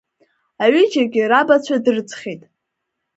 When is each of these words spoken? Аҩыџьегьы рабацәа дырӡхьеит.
Аҩыџьегьы 0.63 1.23
рабацәа 1.31 1.77
дырӡхьеит. 1.83 2.41